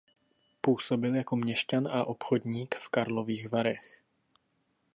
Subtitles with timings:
[0.61, 3.99] Působil jako měšťan a obchodník v Karlových Varech.